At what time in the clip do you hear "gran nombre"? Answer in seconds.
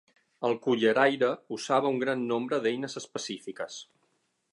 2.05-2.59